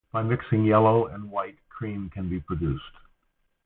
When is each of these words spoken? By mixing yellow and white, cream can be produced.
By 0.11 0.23
mixing 0.23 0.65
yellow 0.65 1.05
and 1.05 1.29
white, 1.29 1.57
cream 1.69 2.09
can 2.09 2.27
be 2.27 2.39
produced. 2.39 2.97